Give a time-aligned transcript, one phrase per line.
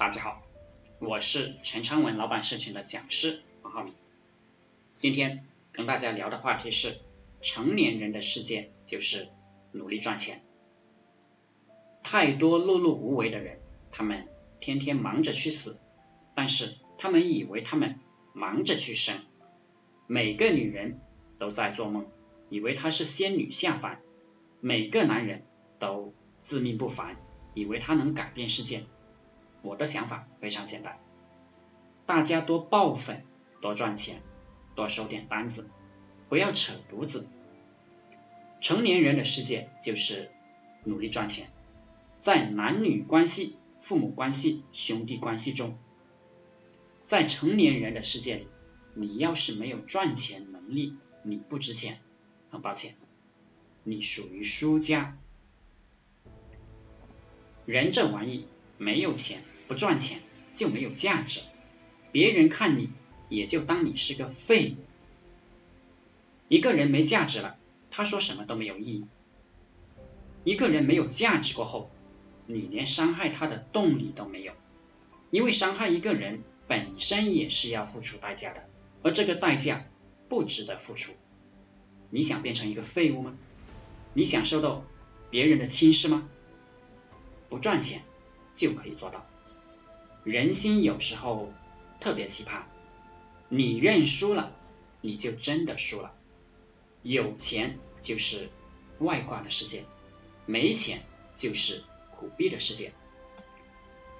[0.00, 0.42] 大家好，
[0.98, 3.92] 我是陈昌文老板社群的讲师王浩明。
[4.94, 6.98] 今天跟大家聊的话题是
[7.42, 9.28] 成年人的世界就是
[9.72, 10.40] 努力赚钱。
[12.00, 13.60] 太多碌碌无为的人，
[13.90, 14.26] 他们
[14.58, 15.78] 天天忙着去死，
[16.34, 18.00] 但是他们以为他们
[18.32, 19.14] 忙着去生。
[20.06, 20.98] 每个女人
[21.38, 22.06] 都在做梦，
[22.48, 23.98] 以为她是仙女下凡；
[24.60, 25.42] 每个男人
[25.78, 27.18] 都自命不凡，
[27.52, 28.80] 以为他能改变世界。
[29.62, 30.98] 我的想法非常简单，
[32.06, 33.24] 大家多爆粉，
[33.60, 34.22] 多赚钱，
[34.74, 35.70] 多收点单子，
[36.28, 37.28] 不要扯犊子。
[38.60, 40.30] 成年人的世界就是
[40.84, 41.48] 努力赚钱，
[42.18, 45.78] 在男女关系、父母关系、兄弟关系中，
[47.02, 48.48] 在成年人的世界里，
[48.94, 52.00] 你要是没有赚钱能力，你不值钱，
[52.50, 52.94] 很抱歉，
[53.84, 55.18] 你属于输家。
[57.66, 58.46] 人这玩意。
[58.80, 60.22] 没有钱不赚钱
[60.54, 61.42] 就没有价值，
[62.12, 62.88] 别人看你
[63.28, 64.82] 也就当你是个废物。
[66.48, 67.58] 一个人没价值了，
[67.90, 69.04] 他说什么都没有意义。
[70.44, 71.90] 一个人没有价值过后，
[72.46, 74.54] 你连伤害他的动力都没有，
[75.30, 78.66] 因为伤害一个人本身也是要付出代价的，
[79.02, 79.84] 而这个代价
[80.30, 81.12] 不值得付出。
[82.08, 83.36] 你想变成一个废物吗？
[84.14, 84.86] 你想受到
[85.28, 86.26] 别人的轻视吗？
[87.50, 88.00] 不赚钱。
[88.60, 89.24] 就可以做到。
[90.22, 91.50] 人心有时候
[91.98, 92.64] 特别奇葩，
[93.48, 94.52] 你认输了，
[95.00, 96.14] 你就真的输了。
[97.02, 98.50] 有钱就是
[98.98, 99.84] 外挂的世界，
[100.44, 101.00] 没钱
[101.34, 101.82] 就是
[102.14, 102.92] 苦逼的世界。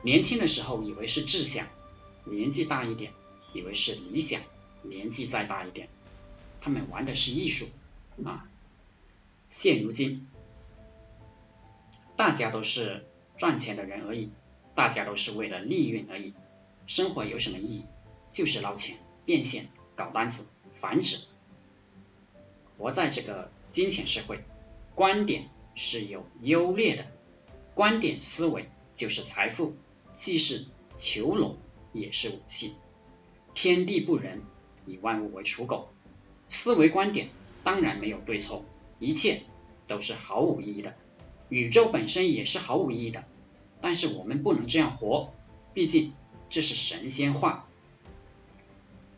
[0.00, 1.68] 年轻的时候以为是志向，
[2.24, 3.12] 年纪大一点
[3.52, 4.40] 以为是理想，
[4.80, 5.90] 年纪再大一点，
[6.60, 7.66] 他们玩的是艺术
[8.24, 8.48] 啊。
[9.50, 10.26] 现如今，
[12.16, 13.04] 大家都是。
[13.40, 14.28] 赚钱的人而已，
[14.74, 16.34] 大家都是为了利润而已。
[16.86, 17.86] 生活有什么意义？
[18.30, 21.24] 就是捞钱、变现、搞单子、繁殖。
[22.76, 24.44] 活在这个金钱社会，
[24.94, 27.06] 观点是有优劣的。
[27.74, 29.74] 观点思维就是财富，
[30.12, 31.56] 既是囚笼，
[31.94, 32.74] 也是武器。
[33.54, 34.42] 天地不仁，
[34.86, 35.88] 以万物为刍狗。
[36.50, 37.30] 思维观点
[37.64, 38.66] 当然没有对错，
[38.98, 39.40] 一切
[39.86, 40.94] 都是毫无意义的。
[41.50, 43.24] 宇宙本身也是毫无意义的，
[43.80, 45.32] 但是我们不能这样活，
[45.74, 46.14] 毕竟
[46.48, 47.66] 这是神仙话。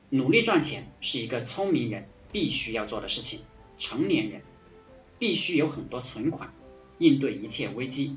[0.09, 3.41] 努力赚钱是一个聪明人必须要做的事情，
[3.79, 4.43] 成年人
[5.19, 6.53] 必须有很多存款，
[6.99, 8.17] 应对一切危机。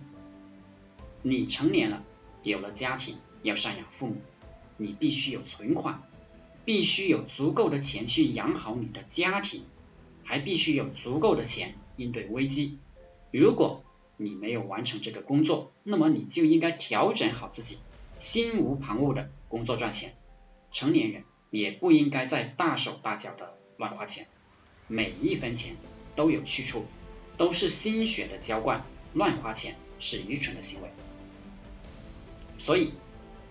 [1.21, 2.03] 你成年了，
[2.43, 4.15] 有了家庭，要赡养父母，
[4.75, 6.03] 你必须有存款，
[6.65, 9.63] 必须有足够的钱去养好你的家庭，
[10.23, 12.79] 还必须有足够的钱应对危机。
[13.31, 13.84] 如果
[14.17, 17.77] 你没有完成这个工作，那么你就应该调整好自己，
[18.19, 20.11] 心无旁骛的工作赚钱。
[20.71, 24.27] 成年人也不应该再大手大脚的乱花钱，
[24.87, 25.75] 每一分钱
[26.15, 26.85] 都有去处，
[27.37, 30.89] 都是心血的浇灌，乱花钱是愚蠢的行为。
[32.57, 32.93] 所以，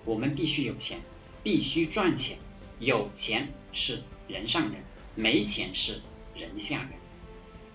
[0.04, 0.98] 我们必须有钱，
[1.42, 2.38] 必须赚钱。
[2.80, 4.82] 有钱是人上人，
[5.14, 6.00] 没钱是
[6.34, 6.90] 人下人。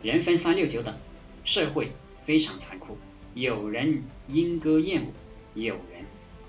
[0.02, 0.98] 人分三六九等，
[1.46, 1.94] 社会。
[2.30, 2.96] 非常残酷，
[3.34, 5.14] 有人莺歌燕舞，
[5.56, 6.06] 有人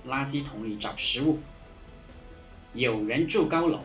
[0.06, 1.38] 垃圾桶里找食物，
[2.74, 3.80] 有人住高楼，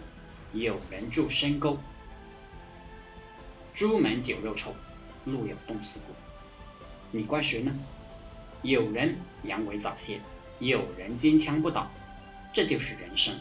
[0.51, 1.79] 有人住深沟。
[3.73, 4.75] 朱门酒肉臭，
[5.23, 6.13] 路有冻死骨。
[7.11, 7.79] 你怪谁呢？
[8.61, 10.19] 有人阳痿早泄，
[10.59, 11.89] 有人坚强不倒。
[12.51, 13.35] 这就是人生，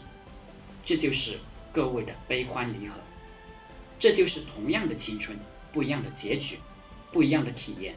[0.81, 1.39] 这就是
[1.73, 3.01] 各位的悲欢离合，
[3.99, 5.37] 这就是同样的青春，
[5.73, 6.59] 不一样的结局，
[7.11, 7.95] 不一样的体验。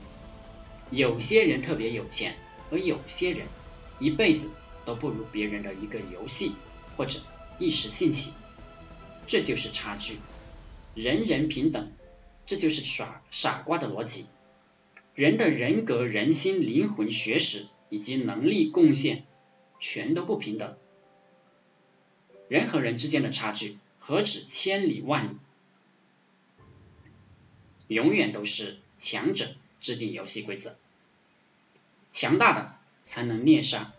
[0.90, 2.36] 有些人特别有钱，
[2.70, 3.46] 而有些人
[3.98, 4.54] 一辈子
[4.84, 6.52] 都不如别人的一个游戏
[6.96, 7.20] 或者
[7.58, 8.34] 一时兴起，
[9.26, 10.16] 这就是差距。
[10.94, 11.92] 人人平等，
[12.46, 14.26] 这就是耍傻瓜的逻辑。
[15.14, 19.24] 人的人格、人心、灵魂、学识以及能力贡献，
[19.80, 20.76] 全都不平等。
[22.48, 25.36] 人和人之间的差距何止千里万里，
[27.88, 29.46] 永远都是强者。
[29.80, 30.76] 制定游戏规则，
[32.10, 33.92] 强大的才能虐杀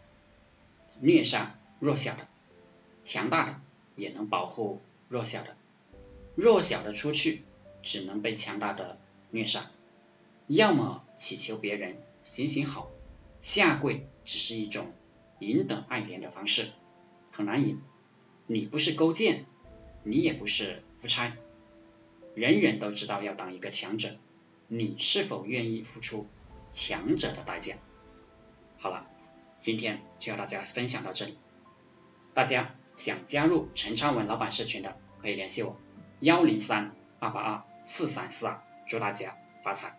[1.00, 2.28] 虐杀弱小的，
[3.04, 3.62] 强大的
[3.96, 5.56] 也能保护弱小的，
[6.36, 7.44] 弱小的出去
[7.82, 9.00] 只能被强大的
[9.32, 9.66] 虐杀。
[10.48, 12.92] 要么祈求别人行行好，
[13.40, 14.94] 下跪只是一种
[15.40, 16.68] 赢得爱怜的方式，
[17.32, 17.82] 很难赢。
[18.48, 19.46] 你不是勾践，
[20.04, 21.38] 你也不是夫差，
[22.34, 24.16] 人人都知道要当一个强者。
[24.72, 26.28] 你是否愿意付出
[26.72, 27.76] 强者的代价？
[28.78, 29.10] 好了，
[29.58, 31.38] 今天就和大家分享到这里。
[32.36, 35.78] 大家想加入陈昌文老板社群的，可以联系我
[36.20, 39.99] 幺零三二八二四三四二，祝大家发财。